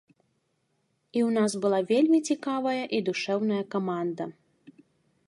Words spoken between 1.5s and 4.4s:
была вельмі цікавая і душэўная каманда.